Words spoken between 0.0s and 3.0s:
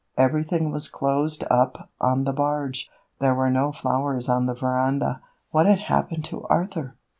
Everything was closed up on the barge.